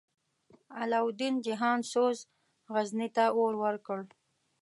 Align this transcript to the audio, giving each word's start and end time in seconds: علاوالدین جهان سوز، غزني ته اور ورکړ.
علاوالدین 0.81 1.35
جهان 1.45 1.79
سوز، 1.91 2.17
غزني 2.73 3.07
ته 3.15 3.25
اور 3.37 3.53
ورکړ. 3.63 3.99